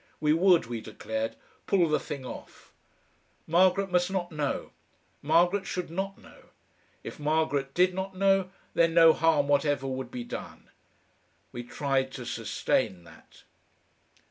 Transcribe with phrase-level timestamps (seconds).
[0.19, 1.35] We would, we declared,
[1.67, 2.73] "pull the thing off."
[3.45, 4.71] Margaret must not know.
[5.21, 6.45] Margaret should not know.
[7.03, 10.71] If Margaret did not know, then no harm whatever would be done.
[11.51, 13.43] We tried to sustain that....